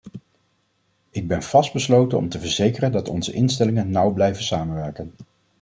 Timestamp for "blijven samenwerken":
4.13-5.11